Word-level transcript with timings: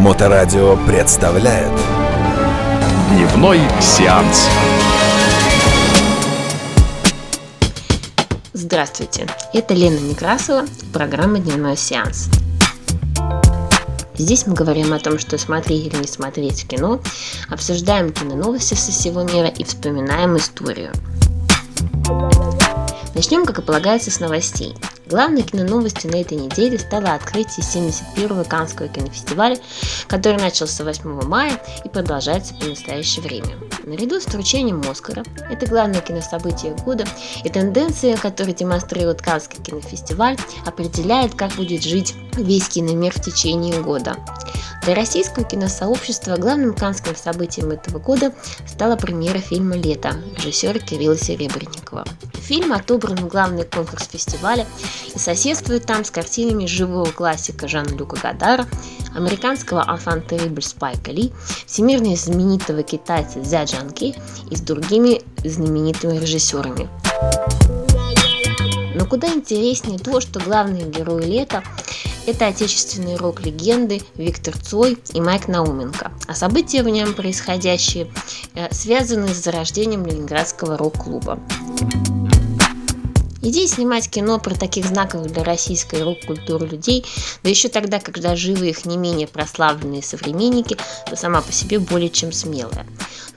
Моторадио 0.00 0.78
представляет 0.86 1.70
Дневной 3.10 3.60
сеанс. 3.82 4.48
Здравствуйте, 8.54 9.26
это 9.52 9.74
Лена 9.74 9.98
Некрасова 9.98 10.64
программа 10.94 11.38
«Дневной 11.38 11.76
сеанс». 11.76 12.30
Здесь 14.14 14.46
мы 14.46 14.54
говорим 14.54 14.94
о 14.94 14.98
том, 15.00 15.18
что 15.18 15.36
смотреть 15.36 15.88
или 15.88 15.96
не 15.96 16.08
смотреть 16.08 16.66
кино, 16.66 17.02
обсуждаем 17.50 18.10
киноновости 18.10 18.72
со 18.72 18.92
всего 18.92 19.22
мира 19.24 19.48
и 19.48 19.64
вспоминаем 19.64 20.34
историю. 20.38 20.92
Начнем, 23.14 23.44
как 23.44 23.58
и 23.58 23.62
полагается, 23.62 24.10
с 24.10 24.18
новостей. 24.18 24.74
Главной 25.10 25.42
киноновостью 25.42 26.08
на 26.12 26.20
этой 26.20 26.38
неделе 26.38 26.78
стало 26.78 27.14
открытие 27.14 27.66
71-го 27.66 28.44
Каннского 28.44 28.86
кинофестиваля, 28.86 29.58
который 30.06 30.40
начался 30.40 30.84
8 30.84 31.22
мая 31.26 31.60
и 31.84 31.88
продолжается 31.88 32.54
по 32.54 32.66
настоящее 32.66 33.22
время. 33.22 33.58
Наряду 33.82 34.20
с 34.20 34.26
вручением 34.26 34.88
Оскара, 34.88 35.24
это 35.50 35.66
главное 35.66 36.00
кинособытие 36.00 36.76
года 36.84 37.08
и 37.42 37.48
тенденция, 37.48 38.16
которую 38.16 38.54
демонстрирует 38.54 39.20
Каннский 39.20 39.60
кинофестиваль, 39.60 40.36
определяет, 40.64 41.34
как 41.34 41.54
будет 41.54 41.82
жить 41.82 42.14
весь 42.36 42.68
киномир 42.68 43.12
в 43.12 43.20
течение 43.20 43.82
года. 43.82 44.16
Для 44.82 44.94
российского 44.94 45.44
киносообщества 45.44 46.36
главным 46.36 46.72
канским 46.72 47.14
событием 47.14 47.70
этого 47.70 47.98
года 47.98 48.32
стала 48.66 48.96
премьера 48.96 49.38
фильма 49.38 49.76
«Лето» 49.76 50.14
режиссера 50.36 50.78
Кирилла 50.78 51.18
Серебренникова. 51.18 52.06
Фильм 52.40 52.72
отобран 52.72 53.16
в 53.16 53.28
главный 53.28 53.64
конкурс 53.64 54.08
фестиваля 54.08 54.66
и 55.14 55.18
соседствует 55.18 55.86
там 55.86 56.04
с 56.04 56.10
картинами 56.10 56.66
живого 56.66 57.10
классика 57.10 57.68
Жана-Люка 57.68 58.18
Гадара, 58.20 58.66
американского 59.14 59.84
«Enfant 59.88 60.28
terrible» 60.28 60.60
Спайка 60.62 61.10
Ли, 61.10 61.32
всемирно 61.66 62.14
знаменитого 62.16 62.82
китайца 62.82 63.42
Зя 63.42 63.64
Джанки 63.64 64.14
и 64.50 64.56
с 64.56 64.60
другими 64.60 65.22
знаменитыми 65.44 66.18
режиссерами. 66.18 66.88
Но 68.94 69.06
куда 69.06 69.28
интереснее 69.28 69.98
то, 69.98 70.20
что 70.20 70.40
главные 70.40 70.84
герои 70.84 71.24
лета 71.24 71.62
это 72.26 72.46
отечественные 72.46 73.16
рок-легенды 73.16 74.02
Виктор 74.14 74.56
Цой 74.56 74.98
и 75.12 75.20
Майк 75.20 75.48
Науменко, 75.48 76.12
а 76.26 76.34
события 76.34 76.82
в 76.82 76.88
нем 76.88 77.14
происходящие 77.14 78.08
э, 78.54 78.72
связаны 78.72 79.28
с 79.28 79.42
зарождением 79.42 80.04
Ленинградского 80.04 80.76
рок-клуба. 80.76 81.38
Идея 83.42 83.66
снимать 83.66 84.10
кино 84.10 84.38
про 84.38 84.54
таких 84.54 84.84
знаковых 84.84 85.32
для 85.32 85.42
российской 85.42 86.02
рок-культуры 86.02 86.66
людей, 86.66 87.06
да 87.42 87.48
еще 87.48 87.68
тогда, 87.68 87.98
когда 87.98 88.36
живы 88.36 88.68
их 88.68 88.84
не 88.84 88.98
менее 88.98 89.26
прославленные 89.26 90.02
современники, 90.02 90.76
то 91.08 91.16
сама 91.16 91.40
по 91.40 91.50
себе 91.50 91.78
более 91.78 92.10
чем 92.10 92.32
смелая. 92.32 92.86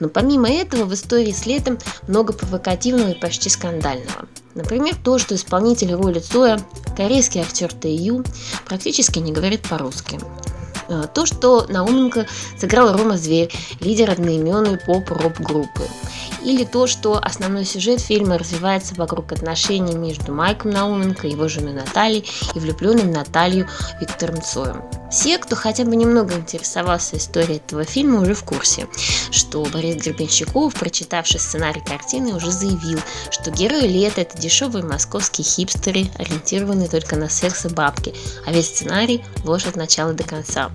Но 0.00 0.10
помимо 0.10 0.50
этого 0.50 0.84
в 0.84 0.92
истории 0.92 1.32
с 1.32 1.46
летом 1.46 1.78
много 2.06 2.34
провокативного 2.34 3.12
и 3.12 3.18
почти 3.18 3.48
скандального. 3.48 4.28
Например, 4.54 4.94
то, 5.02 5.18
что 5.18 5.34
исполнитель 5.34 5.94
роли 5.94 6.18
Цоя, 6.18 6.60
корейский 6.96 7.40
актер 7.40 7.72
Тэйю, 7.72 8.24
практически 8.66 9.20
не 9.20 9.32
говорит 9.32 9.62
по-русски. 9.66 10.20
Э, 10.88 11.04
то, 11.12 11.26
что 11.26 11.66
Науменко 11.68 12.26
сыграл 12.58 12.96
Рома 12.96 13.16
Зверь, 13.16 13.52
лидер 13.80 14.10
одноименной 14.10 14.78
поп-рок-группы. 14.78 15.82
Или 16.42 16.64
то, 16.64 16.86
что 16.86 17.18
основной 17.18 17.64
сюжет 17.64 18.00
фильма 18.00 18.38
развивается 18.38 18.94
вокруг 18.94 19.32
отношений 19.32 19.94
между 19.94 20.32
Майком 20.32 20.70
Науменко, 20.70 21.26
его 21.26 21.48
женой 21.48 21.72
Натальей 21.72 22.28
и 22.54 22.58
влюбленным 22.58 23.10
Наталью 23.10 23.68
Виктором 24.00 24.42
Цоем. 24.42 25.03
Все, 25.14 25.38
кто 25.38 25.54
хотя 25.54 25.84
бы 25.84 25.94
немного 25.94 26.34
интересовался 26.34 27.18
историей 27.18 27.58
этого 27.58 27.84
фильма, 27.84 28.20
уже 28.20 28.34
в 28.34 28.42
курсе, 28.42 28.88
что 29.30 29.64
Борис 29.64 30.02
Гребенщиков, 30.02 30.74
прочитавший 30.74 31.38
сценарий 31.38 31.80
картины, 31.82 32.34
уже 32.34 32.50
заявил, 32.50 32.98
что 33.30 33.52
герои 33.52 33.86
лета– 33.86 34.20
это 34.22 34.36
дешевые 34.36 34.84
московские 34.84 35.44
хипстеры, 35.44 36.08
ориентированные 36.18 36.88
только 36.88 37.14
на 37.14 37.28
секс 37.28 37.64
и 37.64 37.68
бабки, 37.68 38.12
а 38.44 38.52
весь 38.52 38.66
сценарий– 38.66 39.24
ложь 39.44 39.66
от 39.66 39.76
начала 39.76 40.14
до 40.14 40.24
конца. 40.24 40.72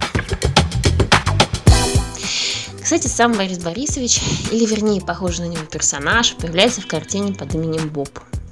Кстати, 2.81 3.08
сам 3.08 3.34
Борис 3.34 3.59
Борисович, 3.59 4.22
или 4.52 4.66
вернее 4.66 5.02
похожий 5.02 5.47
на 5.47 5.52
него 5.52 5.66
персонаж, 5.66 6.34
появляется 6.35 6.80
в 6.80 6.88
картине 6.88 7.34
под 7.34 7.53
именем 7.56 7.90
Боб. 7.90 8.08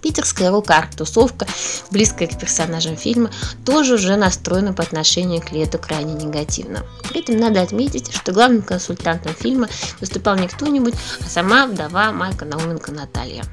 Питерская 0.07 0.51
рок-арт-тусовка, 0.51 1.45
близкая 1.91 2.29
к 2.29 2.39
персонажам 2.39 2.95
фильма, 2.95 3.29
тоже 3.65 3.95
уже 3.95 4.15
настроена 4.15 4.71
по 4.71 4.81
отношению 4.81 5.41
к 5.41 5.51
лету 5.51 5.79
крайне 5.79 6.13
негативно. 6.13 6.85
При 7.09 7.19
этом 7.19 7.35
надо 7.35 7.61
отметить, 7.61 8.13
что 8.13 8.31
главным 8.31 8.61
консультантом 8.61 9.33
фильма 9.33 9.67
выступал 9.99 10.37
не 10.37 10.47
кто-нибудь, 10.47 10.93
а 11.19 11.29
сама 11.29 11.67
вдова 11.67 12.13
Майка 12.13 12.45
Науменко 12.45 12.93
Наталья. 12.93 13.43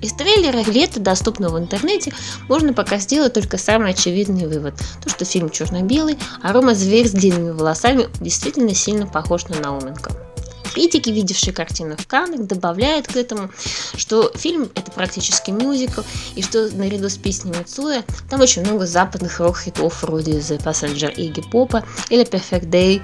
Из 0.00 0.12
трейлера 0.12 0.62
«Лето», 0.70 1.00
доступного 1.00 1.56
в 1.56 1.58
интернете, 1.58 2.14
можно 2.48 2.72
пока 2.72 2.98
сделать 2.98 3.32
только 3.32 3.58
самый 3.58 3.90
очевидный 3.90 4.46
вывод. 4.46 4.74
То, 5.02 5.10
что 5.10 5.24
фильм 5.24 5.50
черно-белый, 5.50 6.20
а 6.40 6.52
Рома 6.52 6.76
Зверь 6.76 7.08
с 7.08 7.10
длинными 7.10 7.50
волосами 7.50 8.06
действительно 8.20 8.76
сильно 8.76 9.08
похож 9.08 9.48
на 9.48 9.58
Науменко. 9.58 10.29
Критики, 10.72 11.10
видевшие 11.10 11.52
картину 11.52 11.96
в 11.96 12.06
Каннах, 12.06 12.46
добавляют 12.46 13.06
к 13.06 13.16
этому, 13.16 13.50
что 13.96 14.32
фильм 14.34 14.70
это 14.74 14.90
практически 14.92 15.50
мюзикл, 15.50 16.02
и 16.34 16.42
что 16.42 16.68
наряду 16.74 17.08
с 17.08 17.16
песнями 17.16 17.62
Цоя 17.64 18.04
там 18.28 18.40
очень 18.40 18.62
много 18.62 18.86
западных 18.86 19.40
рок-хитов 19.40 20.02
вроде 20.02 20.32
The 20.32 20.62
Passenger 20.62 21.14
Iggy 21.14 21.50
Попа 21.50 21.84
или 22.08 22.24
Perfect 22.24 22.70
Day 22.70 23.02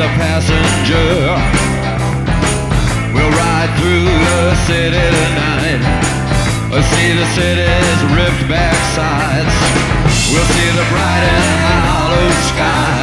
the 0.00 0.08
passenger. 0.16 1.12
We'll 3.12 3.34
ride 3.36 3.68
through 3.76 4.08
the 4.08 4.56
city 4.64 4.96
tonight. 4.96 5.82
We'll 6.72 6.88
see 6.96 7.12
the 7.12 7.28
city's 7.36 8.00
ripped 8.16 8.48
back 8.48 8.80
sides. 8.96 9.52
We'll 10.32 10.48
see 10.56 10.70
the 10.72 10.86
bright 10.88 11.24
and 11.28 11.84
hollow 11.84 12.30
sky. 12.48 12.96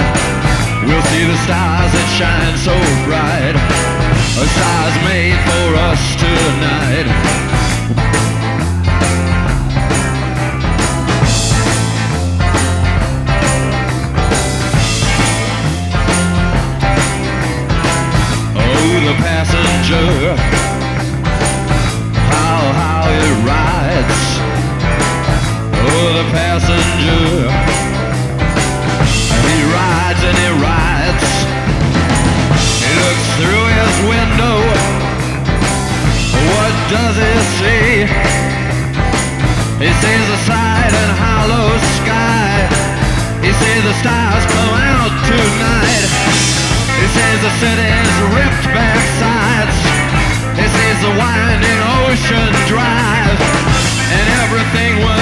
We'll 0.90 1.06
see 1.14 1.26
the 1.30 1.38
stars 1.46 1.94
that 1.94 2.10
shine 2.18 2.58
so 2.66 2.74
bright. 3.06 3.54
The 4.34 4.50
stars 4.58 4.96
made 5.06 5.38
for 5.46 5.78
us 5.78 6.02
tonight. 6.18 7.47
Passenger, 19.18 20.36
how 22.32 22.60
how 22.82 23.04
it 23.10 23.32
rides. 23.46 24.24
Oh, 25.90 26.08
the 26.18 26.26
passenger, 26.32 26.77
The 47.38 47.54
city's 47.62 48.14
ripped 48.34 48.66
back 48.74 48.98
sides. 49.22 49.78
He 50.58 50.66
sees 50.66 51.00
the 51.06 51.14
winding 51.22 51.82
ocean 52.02 52.50
drive. 52.66 53.38
And 54.10 54.26
everything 54.42 55.06
was 55.06 55.17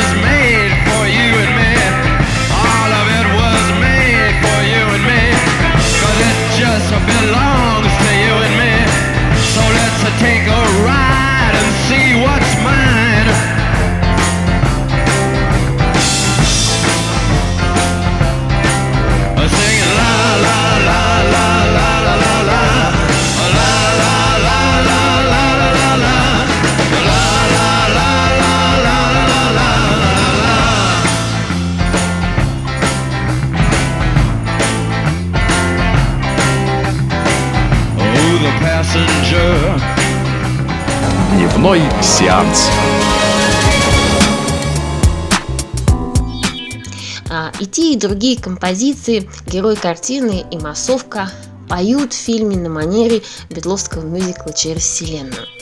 А, 47.29 47.51
и 47.59 47.65
те, 47.65 47.93
и 47.93 47.97
другие 47.97 48.39
композиции, 48.39 49.29
герой 49.47 49.75
картины 49.75 50.45
и 50.51 50.57
массовка 50.57 51.31
поют 51.67 52.13
в 52.13 52.17
фильме 52.17 52.55
на 52.57 52.69
манере 52.69 53.23
бетловского 53.49 54.03
мюзикла 54.03 54.53
«Через 54.53 54.83
вселенную». 54.83 55.54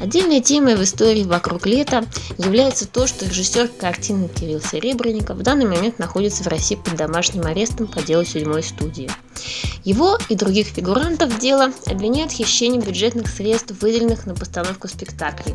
Отдельной 0.00 0.40
темой 0.40 0.76
в 0.76 0.82
истории 0.82 1.24
«Вокруг 1.24 1.66
лета» 1.66 2.04
является 2.38 2.86
то, 2.86 3.06
что 3.06 3.24
режиссер 3.24 3.68
картины 3.68 4.28
Кирилл 4.28 4.60
Серебренников 4.60 5.36
в 5.36 5.42
данный 5.42 5.66
момент 5.66 5.98
находится 5.98 6.42
в 6.42 6.48
России 6.48 6.76
под 6.76 6.96
домашним 6.96 7.46
арестом 7.46 7.86
по 7.86 8.02
делу 8.02 8.24
седьмой 8.24 8.62
студии. 8.62 9.10
Его 9.84 10.18
и 10.28 10.34
других 10.34 10.68
фигурантов 10.68 11.38
дела 11.38 11.72
обвиняют 11.86 12.32
в 12.32 12.36
хищении 12.36 12.80
бюджетных 12.80 13.28
средств, 13.28 13.72
выделенных 13.80 14.26
на 14.26 14.34
постановку 14.34 14.88
спектаклей. 14.88 15.54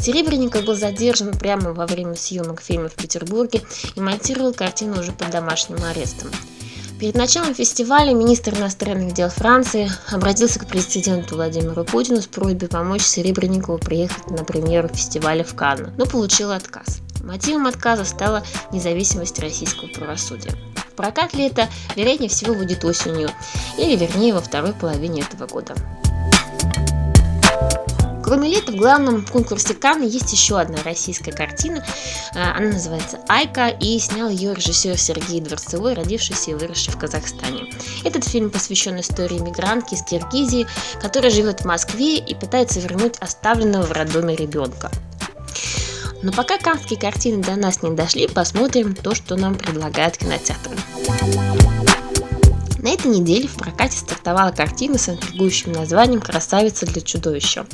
Серебренников 0.00 0.64
был 0.64 0.74
задержан 0.74 1.32
прямо 1.32 1.72
во 1.72 1.86
время 1.86 2.14
съемок 2.14 2.60
фильма 2.60 2.88
в 2.88 2.94
Петербурге 2.94 3.62
и 3.94 4.00
монтировал 4.00 4.52
картину 4.52 5.00
уже 5.00 5.12
под 5.12 5.30
домашним 5.30 5.82
арестом. 5.84 6.30
Перед 7.00 7.14
началом 7.14 7.54
фестиваля 7.54 8.12
министр 8.12 8.58
иностранных 8.58 9.14
дел 9.14 9.30
Франции 9.30 9.90
обратился 10.12 10.58
к 10.58 10.66
президенту 10.66 11.36
Владимиру 11.36 11.82
Путину 11.82 12.20
с 12.20 12.26
просьбой 12.26 12.68
помочь 12.68 13.00
Серебренникову 13.00 13.78
приехать 13.78 14.30
на 14.30 14.44
премьеру 14.44 14.88
фестиваля 14.88 15.42
в 15.42 15.54
Канны, 15.54 15.94
но 15.96 16.04
получил 16.04 16.50
отказ. 16.52 17.00
Мотивом 17.24 17.66
отказа 17.66 18.04
стала 18.04 18.44
независимость 18.70 19.38
российского 19.38 19.88
правосудия. 19.88 20.52
В 20.92 20.94
прокат 20.94 21.32
лета, 21.32 21.70
вероятнее 21.96 22.28
всего, 22.28 22.52
будет 22.52 22.84
осенью, 22.84 23.30
или 23.78 23.96
вернее 23.96 24.34
во 24.34 24.42
второй 24.42 24.74
половине 24.74 25.22
этого 25.22 25.46
года. 25.46 25.74
Кроме 28.30 28.48
лета 28.48 28.70
в 28.70 28.76
главном 28.76 29.26
конкурсе 29.26 29.74
Канны 29.74 30.04
есть 30.04 30.32
еще 30.32 30.60
одна 30.60 30.78
российская 30.84 31.32
картина. 31.32 31.84
А, 32.36 32.56
Она 32.56 32.74
называется 32.74 33.18
«Айка» 33.26 33.70
и 33.70 33.98
снял 33.98 34.28
ее 34.28 34.54
режиссер 34.54 34.96
Сергей 34.96 35.40
Дворцевой, 35.40 35.94
родившийся 35.94 36.52
и 36.52 36.54
выросший 36.54 36.92
в 36.92 36.96
Казахстане. 36.96 37.64
Этот 38.04 38.22
фильм 38.22 38.50
посвящен 38.50 39.00
истории 39.00 39.40
мигрантки 39.40 39.94
из 39.94 40.04
Киргизии, 40.04 40.68
которая 41.02 41.32
живет 41.32 41.62
в 41.62 41.64
Москве 41.64 42.18
и 42.18 42.36
пытается 42.36 42.78
вернуть 42.78 43.16
оставленного 43.18 43.82
в 43.82 43.90
роддоме 43.90 44.36
ребенка. 44.36 44.92
Но 46.22 46.30
пока 46.30 46.56
канские 46.58 47.00
картины 47.00 47.42
до 47.42 47.56
нас 47.56 47.82
не 47.82 47.90
дошли, 47.90 48.28
посмотрим 48.28 48.94
то, 48.94 49.12
что 49.12 49.34
нам 49.34 49.56
предлагают 49.56 50.16
кинотеатры. 50.18 50.76
На 52.82 52.88
этой 52.88 53.08
неделе 53.08 53.46
в 53.46 53.56
прокате 53.56 53.98
стартовала 53.98 54.52
картина 54.52 54.96
с 54.96 55.08
интригующим 55.10 55.72
названием 55.72 56.22
«Красавица 56.22 56.86
для 56.86 57.02
чудовища». 57.02 57.66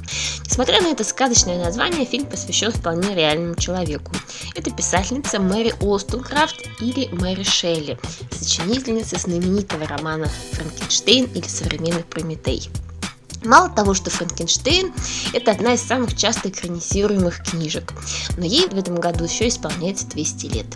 Несмотря 0.46 0.82
на 0.82 0.88
это 0.88 1.04
сказочное 1.04 1.62
название, 1.62 2.04
фильм 2.04 2.26
посвящен 2.26 2.72
вполне 2.72 3.14
реальному 3.14 3.54
человеку. 3.54 4.12
Это 4.56 4.72
писательница 4.72 5.38
Мэри 5.38 5.74
Олстонкрафт 5.80 6.66
или 6.80 7.06
Мэри 7.12 7.44
Шелли, 7.44 7.98
сочинительница 8.32 9.16
знаменитого 9.16 9.86
романа 9.86 10.28
«Франкенштейн» 10.52 11.26
или 11.26 11.46
«Современный 11.46 12.02
Прометей». 12.02 12.68
Мало 13.46 13.70
того, 13.70 13.94
что 13.94 14.10
Франкенштейн– 14.10 14.92
это 15.32 15.52
одна 15.52 15.74
из 15.74 15.80
самых 15.80 16.16
часто 16.16 16.48
экранизируемых 16.48 17.44
книжек, 17.44 17.92
но 18.36 18.44
ей 18.44 18.68
в 18.68 18.76
этом 18.76 18.96
году 18.96 19.24
еще 19.24 19.46
исполняется 19.46 20.08
200 20.08 20.46
лет. 20.46 20.66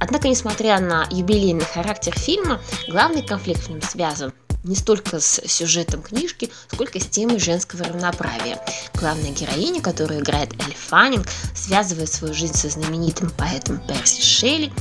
Однако, 0.00 0.28
несмотря 0.28 0.78
на 0.80 1.06
юбилейный 1.10 1.64
характер 1.64 2.12
фильма, 2.14 2.60
главный 2.88 3.22
конфликт 3.22 3.62
в 3.62 3.68
нем 3.70 3.80
связан 3.80 4.34
не 4.64 4.74
столько 4.74 5.20
с 5.20 5.40
сюжетом 5.46 6.02
книжки, 6.02 6.50
сколько 6.72 6.98
с 6.98 7.06
темой 7.06 7.38
женского 7.38 7.84
равноправия. 7.84 8.58
Главная 8.94 9.30
героиня, 9.30 9.80
которую 9.80 10.20
играет 10.20 10.52
Элли 10.54 10.74
Фаннинг, 10.74 11.26
связывает 11.54 12.12
свою 12.12 12.34
жизнь 12.34 12.54
со 12.54 12.68
знаменитым 12.68 13.30
поэтом 13.30 13.78
Перси 13.86 14.22
Шелли, 14.22 14.72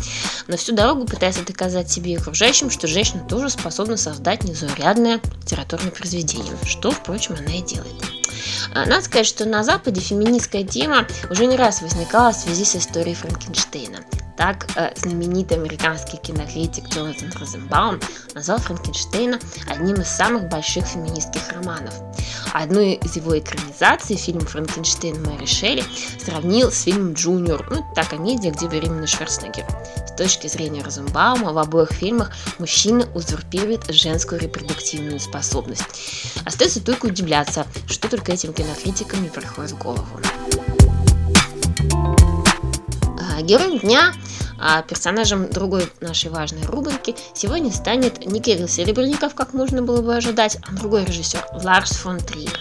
но 0.47 0.57
всю 0.57 0.73
дорогу 0.73 1.05
пытается 1.05 1.45
доказать 1.45 1.91
себе 1.91 2.13
и 2.13 2.17
окружающим, 2.17 2.69
что 2.69 2.87
женщина 2.87 3.23
тоже 3.27 3.49
способна 3.49 3.97
создать 3.97 4.43
незаурядное 4.43 5.21
литературное 5.41 5.91
произведение, 5.91 6.53
что, 6.65 6.91
впрочем, 6.91 7.35
она 7.35 7.55
и 7.55 7.61
делает. 7.61 7.93
А, 8.73 8.85
Надо 8.85 9.01
сказать, 9.03 9.27
что 9.27 9.45
на 9.45 9.63
Западе 9.63 10.01
феминистская 10.01 10.63
тема 10.63 11.07
уже 11.29 11.45
не 11.45 11.57
раз 11.57 11.81
возникала 11.81 12.31
в 12.31 12.37
связи 12.37 12.65
с 12.65 12.75
историей 12.75 13.15
Франкенштейна. 13.15 13.99
Так, 14.37 14.67
э, 14.75 14.91
знаменитый 14.95 15.57
американский 15.57 16.17
кинокритик 16.17 16.87
Джонатан 16.89 17.31
Розенбаум 17.39 17.99
назвал 18.33 18.57
Франкенштейна 18.57 19.39
одним 19.67 19.95
из 19.95 20.07
самых 20.07 20.49
больших 20.49 20.85
феминистских 20.85 21.51
романов. 21.51 21.93
Одну 22.51 22.81
из 22.81 23.15
его 23.15 23.37
экранизаций, 23.37 24.15
фильм 24.15 24.41
«Франкенштейн» 24.41 25.21
Мэри 25.23 25.45
Шелли, 25.45 25.83
сравнил 26.23 26.71
с 26.71 26.81
фильмом 26.81 27.13
«Джуниор», 27.13 27.67
ну, 27.69 27.85
та 27.95 28.03
комедия, 28.03 28.51
где 28.51 28.67
беременный 28.67 29.07
Шварценеггер. 29.07 29.65
С 30.07 30.11
точки 30.15 30.47
зрения 30.47 30.83
Розенбаума, 30.83 31.53
в 31.53 31.57
обоих 31.57 31.91
фильмах 31.91 32.31
мужчина 32.59 33.07
узурпирует 33.13 33.85
женскую 33.89 34.41
репродуктивную 34.41 35.19
способность. 35.19 35.85
Остается 36.45 36.83
только 36.83 37.07
удивляться, 37.07 37.65
что 37.87 38.07
только 38.07 38.31
этим 38.31 38.53
кинокритикам 38.53 39.23
не 39.23 39.29
приходит 39.29 39.71
в 39.71 39.77
голову. 39.77 40.19
А, 43.35 43.41
Героем 43.41 43.79
дня, 43.79 44.13
а 44.59 44.81
персонажем 44.83 45.49
другой 45.49 45.89
нашей 46.01 46.29
важной 46.29 46.63
рубрики 46.65 47.15
сегодня 47.33 47.71
станет 47.71 48.25
не 48.25 48.39
Кирилл 48.39 48.67
Серебренников, 48.67 49.33
как 49.33 49.53
можно 49.53 49.81
было 49.81 50.01
бы 50.01 50.15
ожидать, 50.15 50.57
а 50.67 50.73
другой 50.73 51.05
режиссер 51.05 51.43
Ларс 51.63 51.93
фон 51.93 52.19
Триер. 52.19 52.59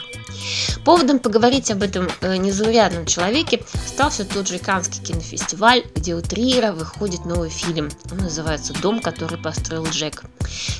Поводом 0.85 1.19
поговорить 1.19 1.71
об 1.71 1.83
этом 1.83 2.09
э, 2.21 2.37
незаурядном 2.37 3.07
человеке 3.07 3.63
стал 3.87 4.11
все 4.11 4.25
тот 4.25 4.49
же 4.49 4.59
Каннский 4.59 5.03
кинофестиваль, 5.03 5.85
где 5.95 6.15
у 6.15 6.21
Триера 6.21 6.73
выходит 6.73 7.25
новый 7.25 7.51
фильм. 7.51 7.91
Он 8.11 8.19
называется 8.19 8.73
«Дом, 8.73 9.01
который 9.01 9.39
построил 9.39 9.85
Джек». 9.85 10.25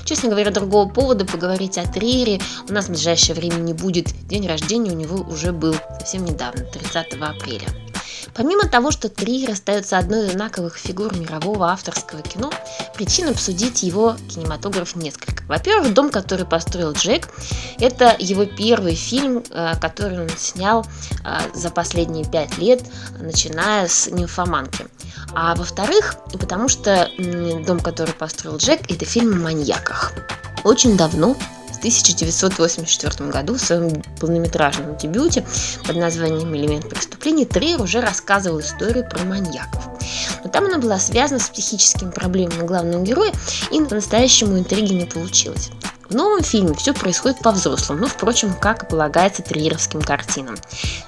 Честно 0.03 0.29
говоря, 0.29 0.51
другого 0.51 0.89
повода 0.89 1.23
поговорить 1.23 1.77
о 1.77 1.85
Триере 1.85 2.41
у 2.67 2.73
нас 2.73 2.85
в 2.85 2.89
ближайшее 2.89 3.35
время 3.35 3.57
не 3.57 3.73
будет. 3.73 4.07
День 4.27 4.47
рождения 4.47 4.91
у 4.91 4.95
него 4.95 5.17
уже 5.17 5.53
был 5.53 5.75
совсем 5.99 6.25
недавно, 6.25 6.65
30 6.65 7.13
апреля. 7.21 7.67
Помимо 8.35 8.67
того, 8.67 8.91
что 8.91 9.09
Триер 9.09 9.51
остается 9.51 9.97
одной 9.97 10.27
из 10.27 10.33
знаковых 10.33 10.77
фигур 10.77 11.15
мирового 11.15 11.71
авторского 11.71 12.21
кино, 12.21 12.51
причин 12.95 13.29
обсудить 13.29 13.83
его 13.83 14.15
кинематограф 14.29 14.95
несколько. 14.95 15.43
Во-первых, 15.47 15.93
«Дом, 15.93 16.09
который 16.09 16.45
построил 16.45 16.93
Джек»— 16.93 17.29
это 17.79 18.15
его 18.17 18.45
первый 18.45 18.95
фильм, 18.95 19.43
э, 19.49 19.73
который 19.79 20.21
он 20.21 20.29
снял 20.29 20.85
э, 21.23 21.39
за 21.53 21.69
последние 21.69 22.25
пять 22.25 22.57
лет, 22.57 22.81
начиная 23.19 23.87
с 23.87 24.07
«Нимфоманки». 24.07 24.87
А 25.35 25.55
во-вторых, 25.55 26.15
потому 26.39 26.69
что 26.69 27.09
«Дом, 27.65 27.79
который 27.79 28.13
построил 28.13 28.57
Джек»— 28.57 28.81
это 28.89 29.05
фильм 29.05 29.33
о 29.33 29.37
маньяках. 29.37 30.13
Очень 30.63 30.97
давно 30.97 31.35
1984 31.83 33.29
году 33.29 33.55
в 33.55 33.59
своем 33.59 34.01
полнометражном 34.17 34.95
дебюте 34.95 35.45
под 35.85 35.97
названием 35.97 36.55
«Элемент 36.55 36.87
преступления» 36.87 37.45
Трейер 37.45 37.81
уже 37.81 37.99
рассказывал 37.99 38.61
историю 38.61 39.05
про 39.09 39.25
маньяков. 39.25 39.89
Но 40.45 40.49
там 40.49 40.65
она 40.65 40.77
была 40.77 40.97
связана 40.97 41.41
с 41.41 41.49
психическими 41.49 42.11
проблемами 42.11 42.65
главного 42.65 43.03
героя, 43.03 43.33
и 43.69 43.81
по-настоящему 43.81 44.57
интриги 44.57 44.93
не 44.93 45.05
получилось. 45.05 45.71
В 46.13 46.15
новом 46.15 46.43
фильме 46.43 46.75
все 46.75 46.93
происходит 46.93 47.39
по-взрослому, 47.39 48.01
ну, 48.01 48.07
впрочем, 48.07 48.53
как 48.53 48.83
и 48.83 48.85
полагается 48.85 49.41
триеровским 49.41 49.99
картинам. 49.99 50.55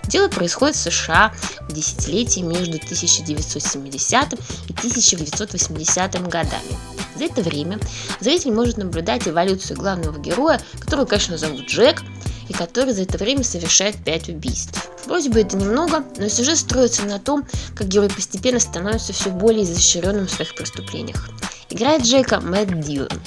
Дело 0.05 0.29
происходит 0.29 0.75
в 0.75 0.79
США 0.79 1.31
в 1.69 1.71
десятилетии 1.71 2.39
между 2.39 2.77
1970 2.77 4.33
и 4.33 4.73
1980 4.73 6.27
годами. 6.27 6.75
За 7.15 7.25
это 7.25 7.43
время 7.43 7.77
зритель 8.19 8.51
может 8.51 8.77
наблюдать 8.77 9.27
эволюцию 9.27 9.77
главного 9.77 10.17
героя, 10.17 10.59
которого, 10.79 11.05
конечно, 11.05 11.37
зовут 11.37 11.67
Джек, 11.67 12.01
и 12.49 12.53
который 12.53 12.91
за 12.91 13.03
это 13.03 13.19
время 13.19 13.43
совершает 13.43 14.03
5 14.03 14.29
убийств. 14.29 14.89
Вроде 15.05 15.29
бы 15.29 15.39
это 15.39 15.55
немного, 15.55 16.03
но 16.17 16.29
сюжет 16.29 16.57
строится 16.57 17.03
на 17.03 17.19
том, 17.19 17.45
как 17.75 17.89
герой 17.89 18.09
постепенно 18.09 18.59
становится 18.59 19.13
все 19.13 19.29
более 19.29 19.65
изощренным 19.65 20.25
в 20.25 20.31
своих 20.31 20.55
преступлениях. 20.55 21.29
Играет 21.69 22.01
Джека 22.01 22.41
Мэтт 22.41 22.79
Дилан. 22.79 23.21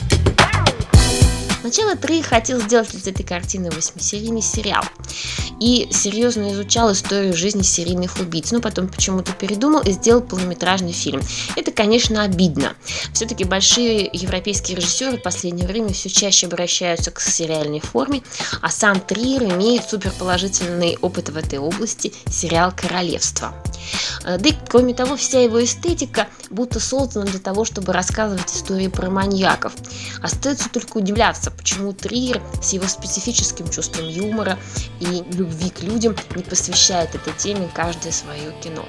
Сначала 1.61 1.97
Трей 1.97 2.23
хотел 2.23 2.61
сделать 2.61 2.95
из 2.95 3.07
этой 3.07 3.25
картины 3.25 3.71
восьмисерийный 3.71 4.43
сериал 4.43 4.85
и 5.61 5.89
серьезно 5.91 6.53
изучал 6.53 6.93
историю 6.93 7.37
жизни 7.37 7.63
серийных 7.63 8.19
убийц, 8.21 8.53
но 8.53 8.61
потом 8.61 8.89
почему-то 8.89 9.33
передумал 9.33 9.83
и 9.83 9.91
сделал 9.91 10.21
полнометражный 10.21 10.93
фильм. 10.93 11.21
Это, 11.57 11.73
конечно, 11.73 12.23
обидно. 12.23 12.75
Все-таки 13.13 13.45
большие 13.45 14.09
европейские 14.13 14.77
режиссеры 14.77 15.19
в 15.19 15.23
последнее 15.23 15.67
время 15.67 15.93
все 15.93 16.09
чаще 16.09 16.47
обращаются 16.47 17.11
к 17.11 17.21
сериальной 17.21 17.81
форме, 17.81 18.23
а 18.63 18.71
сам 18.71 19.01
Триер 19.01 19.45
имеет 19.45 19.89
суперположительный 19.89 20.97
опыт 21.01 21.31
в 21.31 21.37
этой 21.37 21.59
области– 21.59 22.13
сериал 22.31 22.73
«Королевство». 22.75 23.53
Э, 24.25 24.39
да 24.39 24.49
и, 24.49 24.55
кроме 24.69 24.95
того, 24.95 25.17
вся 25.17 25.41
его 25.41 25.63
эстетика 25.63 26.29
будто 26.51 26.81
создана 26.81 27.27
для 27.27 27.41
того, 27.41 27.65
чтобы 27.65 27.93
рассказывать 27.93 28.51
истории 28.51 28.89
про 28.89 29.11
маньяков. 29.11 29.73
Остается 30.23 30.69
только 30.69 30.99
удивляться, 30.99 31.48
почему 31.51 31.93
Триер 31.93 32.43
с 32.63 32.73
его 32.73 32.87
специфическим 32.87 33.69
чувством 33.69 34.09
юмора 34.09 34.59
и 35.01 35.25
любви 35.33 35.71
к 35.71 35.83
людям 35.83 36.17
не 36.35 36.43
посвящает 36.43 37.15
этой 37.15 37.33
теме 37.35 37.69
каждое 37.75 38.13
свое 38.13 38.53
кино. 38.63 38.85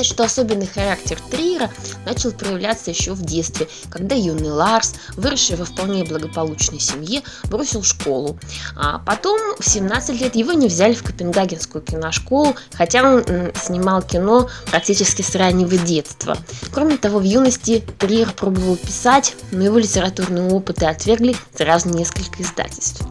Сказать, 0.00 0.06
что 0.06 0.24
особенный 0.24 0.66
характер 0.66 1.18
Триера 1.30 1.70
начал 2.06 2.32
проявляться 2.32 2.90
еще 2.90 3.12
в 3.12 3.22
детстве, 3.22 3.68
когда 3.90 4.14
юный 4.14 4.50
Ларс, 4.50 4.94
выросший 5.16 5.56
во 5.56 5.64
вполне 5.64 6.04
благополучной 6.04 6.80
семье, 6.80 7.22
бросил 7.44 7.82
школу. 7.82 8.38
А 8.76 8.98
потом 9.00 9.38
в 9.58 9.68
17 9.68 10.20
лет 10.20 10.34
его 10.34 10.52
не 10.52 10.68
взяли 10.68 10.94
в 10.94 11.02
Копенгагенскую 11.02 11.82
киношколу, 11.82 12.54
хотя 12.72 13.02
он 13.02 13.24
снимал 13.54 14.02
кино 14.02 14.48
практически 14.70 15.22
с 15.22 15.34
раннего 15.34 15.76
детства. 15.76 16.36
Кроме 16.72 16.96
того, 16.96 17.18
в 17.18 17.24
юности 17.24 17.84
Триер 17.98 18.32
пробовал 18.32 18.76
писать, 18.76 19.36
но 19.50 19.64
его 19.64 19.78
литературные 19.78 20.50
опыты 20.50 20.86
отвергли 20.86 21.36
сразу 21.54 21.88
несколько 21.90 22.42
издательств. 22.42 23.02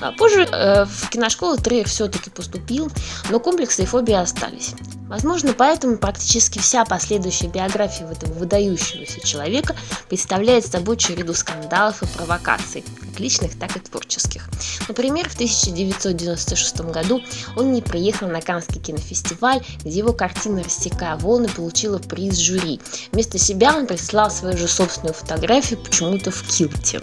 А 0.00 0.12
позже 0.12 0.42
э, 0.42 0.84
в 0.84 1.08
киношколу 1.08 1.56
Триер 1.56 1.88
все-таки 1.88 2.30
поступил, 2.30 2.90
но 3.30 3.40
комплексы 3.40 3.84
и 3.84 3.86
фобии 3.86 4.14
остались. 4.14 4.74
Возможно, 5.08 5.52
поэтому 5.52 5.98
практически 5.98 6.58
вся 6.58 6.84
последующая 6.84 7.46
биография 7.46 8.08
этого 8.08 8.32
выдающегося 8.32 9.24
человека 9.24 9.76
представляет 10.08 10.66
собой 10.66 10.96
череду 10.96 11.32
скандалов 11.32 12.02
и 12.02 12.06
провокаций, 12.06 12.82
как 12.82 13.20
личных, 13.20 13.56
так 13.56 13.76
и 13.76 13.80
творческих. 13.80 14.48
Например, 14.88 15.28
в 15.28 15.34
1996 15.34 16.80
году 16.80 17.22
он 17.54 17.72
не 17.72 17.82
приехал 17.82 18.26
на 18.26 18.40
Каннский 18.40 18.80
кинофестиваль, 18.80 19.62
где 19.80 19.98
его 19.98 20.12
картина 20.12 20.64
«Рассекая 20.64 21.16
волны» 21.16 21.48
получила 21.48 21.98
приз 21.98 22.36
жюри. 22.38 22.80
Вместо 23.12 23.38
себя 23.38 23.76
он 23.76 23.86
прислал 23.86 24.30
свою 24.30 24.56
же 24.56 24.66
собственную 24.66 25.14
фотографию 25.14 25.78
почему-то 25.78 26.32
в 26.32 26.42
килте. 26.42 27.00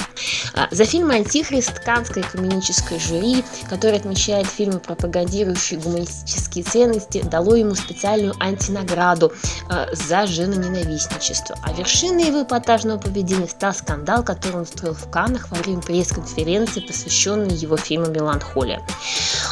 А, 0.53 0.67
за 0.71 0.83
фильм 0.85 1.09
«Антихрист» 1.09 1.79
Каннское 1.79 2.23
экуменическое 2.23 2.99
жюри, 2.99 3.45
которое 3.69 3.95
отмечает 3.97 4.47
фильмы, 4.47 4.79
пропагандирующие 4.79 5.79
гуманистические 5.79 6.65
ценности, 6.65 7.23
дало 7.23 7.55
ему 7.55 7.75
специальный 7.75 7.92
специальную 7.93 8.33
антинаграду 8.39 9.31
э, 9.69 9.93
за 9.93 10.25
женоненавистничество. 10.25 11.55
А 11.61 11.73
вершиной 11.73 12.25
его 12.25 12.43
эпатажного 12.43 12.97
поведения 12.97 13.47
стал 13.47 13.73
скандал, 13.73 14.23
который 14.23 14.55
он 14.55 14.61
устроил 14.61 14.95
в 14.95 15.09
Каннах 15.09 15.49
во 15.51 15.57
время 15.57 15.81
пресс-конференции, 15.81 16.81
посвященной 16.81 17.53
его 17.53 17.77
фильму 17.77 18.07
«Меланхолия». 18.07 18.81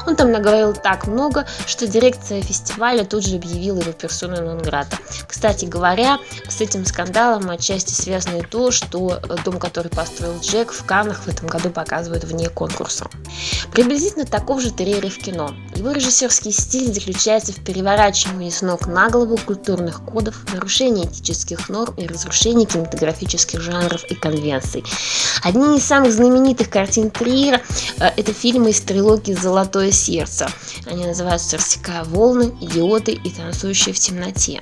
Он 0.07 0.15
там 0.15 0.31
наговорил 0.31 0.73
так 0.73 1.07
много, 1.07 1.45
что 1.67 1.87
дирекция 1.87 2.41
фестиваля 2.41 3.03
тут 3.03 3.25
же 3.25 3.35
объявила 3.35 3.79
его 3.79 3.91
персоной 3.91 4.41
нон-грата. 4.41 4.97
Кстати 5.27 5.65
говоря, 5.65 6.17
с 6.49 6.61
этим 6.61 6.85
скандалом 6.85 7.49
отчасти 7.49 7.93
связано 7.93 8.37
и 8.37 8.41
то, 8.41 8.71
что 8.71 9.21
дом, 9.45 9.59
который 9.59 9.89
построил 9.89 10.39
Джек, 10.39 10.71
в 10.71 10.85
Каннах 10.85 11.23
в 11.23 11.27
этом 11.27 11.47
году 11.47 11.69
показывают 11.69 12.23
вне 12.23 12.49
конкурса. 12.49 13.07
Приблизительно 13.71 14.25
таков 14.25 14.61
же 14.61 14.71
Терьер 14.71 15.09
в 15.09 15.17
кино. 15.17 15.53
Его 15.75 15.91
режиссерский 15.91 16.51
стиль 16.51 16.93
заключается 16.93 17.53
в 17.53 17.63
переворачивании 17.63 18.30
с 18.39 18.61
ног 18.61 18.87
на 18.87 19.09
голову 19.09 19.37
культурных 19.37 20.01
кодов, 20.01 20.35
нарушении 20.53 21.05
этических 21.05 21.69
норм 21.69 21.93
и 21.97 22.07
разрушении 22.07 22.65
кинематографических 22.65 23.59
жанров 23.61 24.03
и 24.05 24.15
конвенций. 24.15 24.83
Одни 25.43 25.77
из 25.77 25.83
самых 25.83 26.13
знаменитых 26.13 26.69
картин 26.69 27.11
Триера 27.11 27.61
э,– 27.99 28.05
это 28.17 28.33
фильмы 28.33 28.69
из 28.69 28.81
трилогии 28.81 29.33
«Золотое 29.33 29.91
сердце». 29.91 30.47
Они 30.85 31.05
называются 31.05 31.57
«Рассекая 31.57 32.03
волны», 32.03 32.53
«Идиоты» 32.61 33.11
и 33.11 33.29
«Танцующие 33.29 33.93
в 33.93 33.99
темноте». 33.99 34.61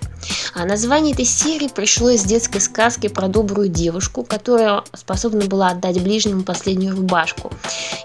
А 0.54 0.66
название 0.66 1.14
этой 1.14 1.26
серии 1.26 1.68
пришло 1.68 2.10
из 2.10 2.24
детской 2.24 2.60
сказки 2.60 3.08
про 3.08 3.28
добрую 3.28 3.70
девушку, 3.70 4.24
которая 4.24 4.84
способна 4.94 5.46
была 5.46 5.70
отдать 5.70 6.02
ближнему 6.02 6.44
последнюю 6.44 6.96
рубашку 6.96 7.52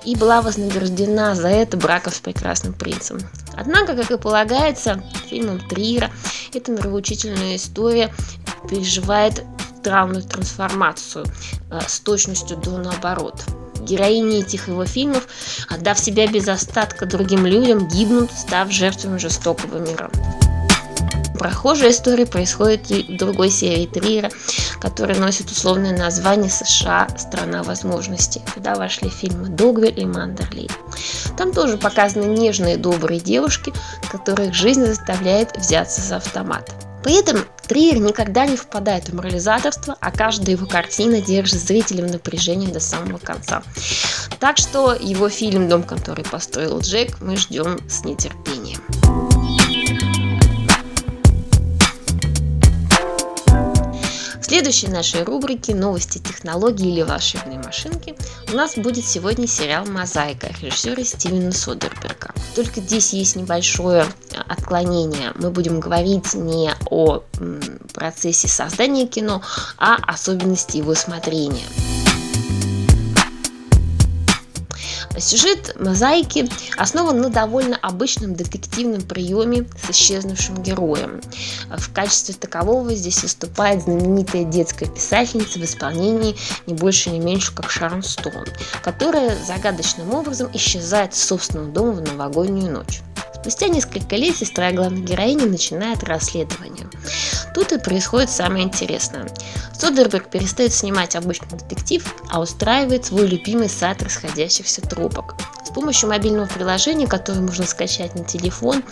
и 0.05 0.17
была 0.17 0.43
вознаграждена 0.43 1.35
за 1.35 1.49
это 1.49 1.77
браком 1.77 2.13
с 2.13 2.21
прекрасным 2.21 2.73
принцем. 2.75 3.19
Однако, 3.57 3.95
как 3.97 4.11
и 4.11 4.19
полагается, 4.19 5.03
фильмом 5.29 5.61
Триера 5.69 6.11
эта 6.53 6.73
нравоучительная 6.73 7.57
история 7.57 8.13
переживает 8.69 9.45
травную 9.83 10.25
трансформацию 10.25 11.27
э, 11.71 11.81
с 11.87 12.01
точностью 12.01 12.57
до 12.57 12.79
наоборот. 12.79 13.45
Героини 13.81 14.41
этих 14.41 14.69
его 14.69 14.87
фильмов, 14.87 15.27
отдав 15.69 15.99
себя 15.99 16.27
без 16.27 16.49
остатка 16.49 17.05
другим 17.05 17.45
людям, 17.45 17.87
гибнут, 17.87 18.33
став 18.33 18.71
жертвами 18.73 19.19
жестокого 19.19 19.79
мира. 19.79 20.11
Прохожая 21.39 21.91
история 21.91 22.27
происходит 22.27 22.89
в 22.89 23.17
другой 23.17 23.51
серии 23.51 23.87
Триера, 23.87 24.31
которая 24.81 25.19
носит 25.19 25.51
условное 25.51 25.97
название 25.97 26.51
«США. 26.51 27.09
Страна 27.19 27.63
возможностей», 27.63 28.41
куда 28.55 28.75
вошли 28.75 29.09
фильмы 29.09 29.49
«Догвиль» 29.49 29.99
и 29.99 30.07
«Мандерли». 30.07 30.69
Там 31.37 31.53
тоже 31.53 31.77
показаны 31.77 32.25
нежные 32.25 32.77
добрые 32.77 33.21
девушки, 33.21 33.73
которых 34.11 34.55
жизнь 34.55 34.85
заставляет 34.85 35.57
взяться 35.57 36.01
за 36.01 36.17
автомат. 36.17 36.71
При 37.03 37.19
этом 37.19 37.45
Триер 37.67 37.99
никогда 37.99 38.47
не 38.47 38.57
впадает 38.57 39.09
в 39.09 39.15
морализаторство, 39.15 39.97
а 40.01 40.11
каждая 40.11 40.57
его 40.57 40.67
картина 40.67 41.21
держит 41.21 41.61
зрителя 41.61 42.07
в 42.07 42.11
напряжении 42.11 42.73
до 42.73 42.81
самого 42.81 43.19
конца. 43.19 43.63
Так 44.41 44.57
что 44.57 44.95
его 44.95 45.29
фильм 45.29 45.69
«Дом, 45.69 45.83
который 45.83 46.25
построил 46.25 46.81
Джек» 46.81 47.21
мы 47.21 47.37
ждем 47.37 47.79
с 47.89 48.05
нетерпением. 48.05 49.34
Следующей 54.55 54.87
нашей 54.87 55.25
рубрике 55.25 55.75
«Новости 55.75 56.19
технологий 56.19 56.89
или 56.89 57.03
волшебные 57.03 57.59
машинки» 57.59 58.15
у 58.53 58.57
нас 58.57 58.77
будет 58.77 59.05
сегодня 59.05 59.49
сериал 59.49 59.85
«Мозаика» 59.85 60.49
режиссера 60.63 61.03
Стивена 61.03 61.51
Содерберга. 61.51 62.33
Только 62.55 62.81
здесь 62.81 63.13
есть 63.13 63.35
небольшое 63.35 64.07
отклонение. 64.47 65.33
Мы 65.35 65.51
будем 65.51 65.81
говорить 65.81 66.35
не 66.35 66.71
о 66.89 67.25
процессе 67.95 68.47
создания 68.47 69.09
кино, 69.09 69.43
а 69.77 69.97
особенности 69.97 70.77
его 70.77 70.95
смотрения. 70.95 71.67
Сюжет 75.19 75.77
«Мозаики» 75.79 76.49
основан 76.77 77.21
на 77.21 77.31
довольно 77.31 77.77
обычном 77.77 78.35
детективном 78.35 79.03
приеме 79.03 79.67
с 79.81 79.91
исчезнувшим 79.91 80.63
героем. 80.63 81.21
В 81.71 81.93
качестве 81.93 82.35
такового 82.35 82.93
здесь 82.95 83.23
выступает 83.23 83.83
знаменитая 83.83 84.45
детская 84.45 84.87
писательница 84.87 85.59
в 85.61 85.65
исполнении 85.65 86.37
не 86.67 86.75
больше 86.75 87.11
не 87.11 87.21
меньше 87.21 87.55
как 87.55 87.71
Шарон 87.71 88.03
Стоун, 88.03 88.47
которая 88.83 89.37
загадочным 89.45 90.13
образом 90.13 90.51
исчезает 90.53 91.15
из 91.15 91.23
собственного 91.23 91.71
дома 91.71 91.93
в 91.93 92.01
новогоднюю 92.03 92.73
ночь. 92.73 93.03
Спустя 93.35 93.69
несколько 93.69 94.17
лет 94.17 94.37
сестра 94.37 94.73
главной 94.73 95.03
героини 95.03 95.45
начинает 95.45 96.03
расследование. 96.03 96.87
Тут 97.55 97.73
и 97.73 97.79
происходит 97.79 98.31
самое 98.31 98.65
интересное. 98.65 99.29
Содерберг 99.79 100.29
перестает 100.29 100.75
снимать 100.75 101.15
обычный 101.15 101.57
детектив, 101.57 102.05
а 102.29 102.41
устраивает 102.41 103.07
свой 103.07 103.29
любимый 103.29 103.69
сад 103.69 104.03
расходящихся 104.03 104.83
трубок. 104.83 105.37
С 105.65 105.71
помощью 105.71 106.09
мобильного 106.09 106.47
приложения, 106.47 107.07
которое 107.07 107.41
можно 107.41 107.65
скачать 107.65 108.15
на 108.17 108.25
телефон, 108.25 108.83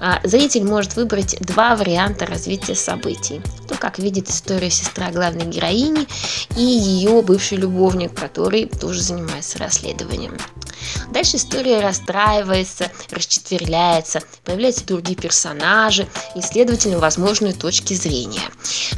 а, 0.00 0.20
зритель 0.24 0.64
может 0.64 0.96
выбрать 0.96 1.36
два 1.40 1.76
варианта 1.76 2.26
развития 2.26 2.74
событий. 2.74 3.40
То, 3.68 3.76
как 3.76 3.98
видит 3.98 4.28
историю 4.28 4.70
сестра 4.70 5.10
главной 5.10 5.46
героини 5.46 6.06
и 6.56 6.62
ее 6.62 7.22
бывший 7.22 7.58
любовник, 7.58 8.18
который 8.18 8.66
тоже 8.66 9.02
занимается 9.02 9.58
расследованием. 9.58 10.36
Дальше 11.12 11.36
история 11.36 11.80
расстраивается, 11.80 12.90
расчетверляется, 13.10 14.22
появляются 14.44 14.86
другие 14.86 15.16
персонажи 15.16 16.08
и, 16.34 16.40
следовательно, 16.40 16.98
возможные 16.98 17.52
точки 17.52 17.94
зрения. 17.94 18.42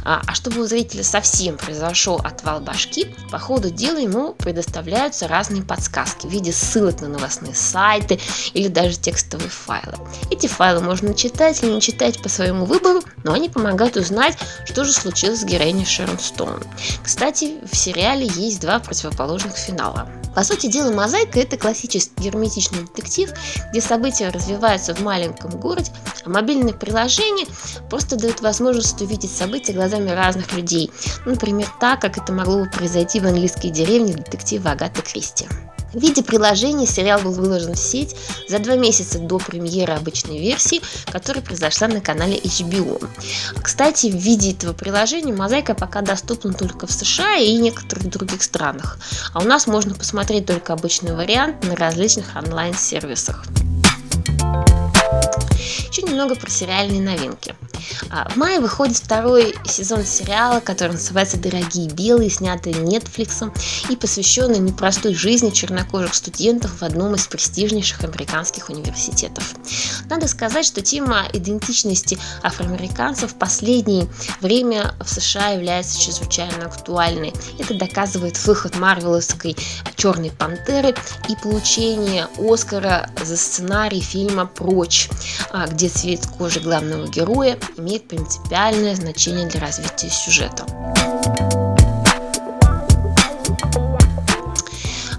А, 0.05 0.21
а 0.25 0.33
чтобы 0.35 0.61
у 0.61 0.65
зрителя 0.65 1.03
совсем 1.03 1.57
произошел 1.57 2.17
отвал 2.23 2.59
башки, 2.59 3.15
по 3.31 3.39
ходу 3.39 3.69
дела 3.69 3.97
ему 3.97 4.33
предоставляются 4.33 5.27
разные 5.27 5.63
подсказки 5.63 6.27
в 6.27 6.29
виде 6.29 6.51
ссылок 6.51 7.01
на 7.01 7.07
новостные 7.07 7.55
сайты 7.55 8.19
или 8.53 8.67
даже 8.67 8.97
текстовые 8.97 9.49
файлы. 9.49 9.97
Эти 10.31 10.47
файлы 10.47 10.81
можно 10.81 11.13
читать 11.13 11.63
или 11.63 11.71
не 11.71 11.81
читать 11.81 12.21
по 12.21 12.29
своему 12.29 12.65
выбору, 12.65 13.01
но 13.23 13.33
они 13.33 13.49
помогают 13.49 13.97
узнать, 13.97 14.37
что 14.65 14.83
же 14.83 14.91
случилось 14.91 15.41
с 15.41 15.45
героиней 15.45 15.85
Шерон 15.85 16.19
Стоун. 16.19 16.63
Кстати, 17.03 17.55
в 17.69 17.75
сериале 17.75 18.27
есть 18.27 18.59
два 18.59 18.79
противоположных 18.79 19.55
финала. 19.57 20.09
По 20.35 20.43
сути 20.43 20.67
дела, 20.67 20.91
«Мозаика»— 20.91 21.39
это 21.41 21.57
классический 21.57 22.23
герметичный 22.23 22.81
детектив, 22.81 23.31
где 23.69 23.81
события 23.81 24.29
развиваются 24.29 24.95
в 24.95 25.01
маленьком 25.01 25.51
городе, 25.51 25.91
а 26.25 26.29
мобильное 26.29 26.73
приложение 26.73 27.45
просто 27.89 28.15
дает 28.15 28.41
возможность 28.41 28.99
увидеть 29.01 29.31
события 29.31 29.73
глазами 29.73 30.09
разных 30.09 30.53
людей. 30.53 30.91
Например, 31.25 31.67
так, 31.79 32.01
как 32.01 32.17
это 32.17 32.33
могло 32.33 32.63
бы 32.63 32.69
произойти 32.69 33.19
в 33.19 33.27
английской 33.27 33.69
деревне 33.69 34.13
детектива 34.13 34.71
Агаты 34.71 35.01
Кристи. 35.01 35.47
В 35.93 35.99
виде 35.99 36.23
приложения 36.23 36.87
сериал 36.87 37.21
был 37.21 37.33
выложен 37.33 37.75
в 37.75 37.79
сеть 37.79 38.15
за 38.49 38.57
два 38.57 38.75
месяца 38.75 39.19
до 39.19 39.37
премьеры 39.37 39.93
обычной 39.93 40.39
версии, 40.39 40.81
которая 41.11 41.43
произошла 41.43 41.87
на 41.87 42.01
канале 42.01 42.37
HBO. 42.37 43.07
Кстати, 43.61 44.07
в 44.07 44.15
виде 44.15 44.51
этого 44.51 44.73
приложения 44.73 45.33
«Мозаика» 45.33 45.75
пока 45.75 46.01
доступна 46.01 46.53
только 46.53 46.87
в 46.87 46.91
США 46.91 47.35
и 47.35 47.55
некоторых 47.57 48.09
других 48.09 48.41
странах, 48.41 48.97
а 49.33 49.41
у 49.41 49.43
нас 49.43 49.67
можно 49.67 49.93
посмотреть 49.93 50.47
только 50.47 50.73
обычный 50.73 51.15
вариант 51.15 51.63
на 51.63 51.75
различных 51.75 52.35
онлайн-сервисах. 52.35 53.45
Еще 55.91 56.01
немного 56.01 56.33
про 56.33 56.49
сериальные 56.49 57.01
новинки. 57.01 57.55
А, 58.09 58.29
в 58.29 58.35
мае 58.35 58.59
выходит 58.59 58.97
второй 58.97 59.55
сезон 59.65 60.05
сериала, 60.05 60.59
который 60.59 60.93
называется 60.93 61.37
«Дорогие 61.37 61.89
белые», 61.89 62.29
снятый 62.29 62.73
Netflix 62.73 63.51
и 63.89 63.95
посвященный 63.95 64.59
непростой 64.59 65.13
жизни 65.13 65.49
чернокожих 65.49 66.13
студентов 66.13 66.79
в 66.79 66.83
одном 66.83 67.15
из 67.15 67.27
престижнейших 67.27 68.03
американских 68.03 68.69
университетов. 68.69 69.43
Надо 70.09 70.27
сказать, 70.27 70.65
что 70.65 70.81
тема 70.81 71.25
идентичности 71.33 72.17
афроамериканцев 72.41 73.31
в 73.31 73.35
последнее 73.35 74.07
время 74.41 74.93
в 74.99 75.09
США 75.09 75.49
является 75.49 75.99
чрезвычайно 75.99 76.65
актуальной. 76.65 77.33
Это 77.59 77.73
доказывает 77.75 78.43
выход 78.45 78.77
марвеловской 78.77 79.55
«Черной 79.95 80.31
пантеры» 80.31 80.95
и 81.29 81.35
получение 81.41 82.27
Оскара 82.37 83.09
за 83.23 83.37
сценарий 83.37 84.01
фильма 84.01 84.45
«Прочь», 84.45 85.09
а, 85.51 85.67
где 85.67 85.89
цвет 85.89 86.25
кожи 86.37 86.59
главного 86.59 87.07
героя 87.07 87.57
имеет 87.77 88.07
принципиальное 88.07 88.95
значение 88.95 89.47
для 89.47 89.61
развития 89.61 90.09
сюжета. 90.09 90.65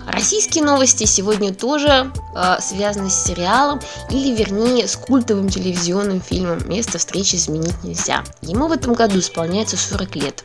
Российские 0.06 0.64
новости 0.64 1.04
сегодня 1.04 1.52
тоже 1.52 2.10
э, 2.34 2.56
связаны 2.60 3.10
с 3.10 3.24
сериалом, 3.24 3.80
или 4.10 4.34
вернее 4.34 4.86
с 4.86 4.96
культовым 4.96 5.48
телевизионным 5.48 6.20
фильмом 6.20 6.66
«Место 6.68 6.98
встречи 6.98 7.36
изменить 7.36 7.82
нельзя». 7.82 8.24
Ему 8.40 8.68
в 8.68 8.72
этом 8.72 8.94
году 8.94 9.18
исполняется 9.18 9.76
40 9.76 10.16
лет. 10.16 10.44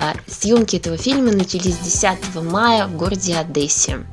А, 0.00 0.14
съемки 0.26 0.76
этого 0.76 0.96
фильма 0.96 1.32
начались 1.32 1.78
10 1.78 2.34
мая 2.42 2.86
в 2.86 2.96
городе 2.96 3.36
Одессе. 3.36 4.04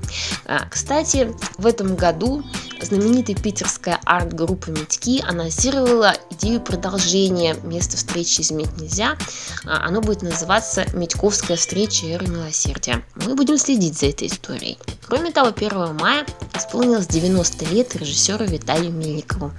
А, 0.46 0.68
кстати, 0.70 1.36
в 1.58 1.66
этом 1.66 1.96
году 1.96 2.44
знаменитая 2.86 3.36
питерская 3.36 4.00
арт-группа 4.06 4.70
«Медьки» 4.70 5.22
анонсировала 5.26 6.16
идею 6.32 6.62
продолжения 6.62 7.56
места 7.64 7.98
встречи 7.98 8.42
изменить 8.42 8.76
нельзя. 8.80 9.18
А, 9.66 9.86
оно 9.88 10.02
будет 10.02 10.22
называться 10.22 10.86
«Медьковская 10.94 11.58
встреча 11.58 12.06
Эры 12.06 12.28
Милосердия». 12.28 13.04
Мы 13.16 13.36
будем 13.36 13.58
следить 13.58 13.98
за 13.98 14.08
этой 14.08 14.28
историей. 14.28 14.78
Кроме 15.08 15.32
того, 15.32 15.54
1 15.56 15.96
мая 15.98 16.26
исполнилось 16.56 17.08
90 17.08 17.66
лет 17.66 17.96
режиссеру 17.96 18.46
Виталию 18.46 18.92
Мельникову. 18.92 19.52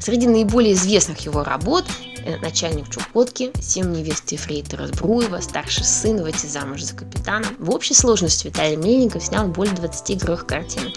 Среди 0.00 0.26
наиболее 0.26 0.74
известных 0.74 1.20
его 1.20 1.44
работ 1.44 1.84
Э, 2.28 2.36
начальник 2.38 2.90
Чукотки, 2.90 3.52
семь 3.58 3.90
невест 3.90 4.30
Ефрейтора 4.32 4.86
Збруева, 4.86 5.40
старший 5.40 5.84
сын, 5.84 6.20
выйти 6.22 6.44
замуж 6.44 6.82
за 6.82 6.94
капитана. 6.94 7.46
В 7.58 7.70
общей 7.70 7.94
сложности 7.94 8.46
Виталий 8.46 8.76
Мельников 8.76 9.24
снял 9.24 9.48
более 9.48 9.74
20 9.74 10.10
игровых 10.10 10.46
картин. 10.46 10.92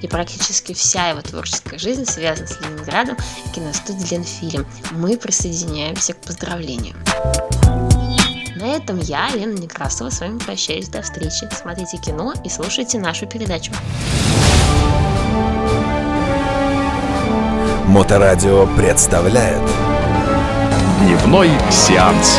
И 0.00 0.08
практически 0.08 0.72
вся 0.72 0.99
его 1.08 1.22
творческая 1.22 1.78
жизнь 1.78 2.04
связана 2.04 2.46
с 2.46 2.60
Ленинградом 2.60 3.16
и 3.46 3.48
киностудией 3.54 4.18
Ленфильм. 4.18 4.66
Мы 4.92 5.16
присоединяемся 5.16 6.12
к 6.12 6.18
поздравлениям. 6.18 6.96
На 8.56 8.76
этом 8.76 8.98
я, 8.98 9.30
Лена 9.30 9.58
Некрасова, 9.58 10.10
с 10.10 10.20
вами 10.20 10.38
прощаюсь. 10.38 10.88
До 10.88 11.00
встречи. 11.00 11.48
Смотрите 11.50 11.96
кино 11.96 12.34
и 12.44 12.50
слушайте 12.50 12.98
нашу 12.98 13.26
передачу. 13.26 13.72
Моторадио 17.86 18.68
представляет 18.76 19.62
Дневной 21.00 21.50
сеанс. 21.70 22.38